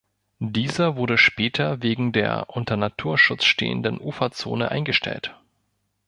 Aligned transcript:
Dieser 0.39 0.95
wurde 0.95 1.19
später 1.19 1.83
wegen 1.83 2.11
der 2.11 2.49
unter 2.49 2.75
Naturschutz 2.75 3.43
stehenden 3.43 3.99
Uferzone 4.01 4.71
eingestellt. 4.71 5.37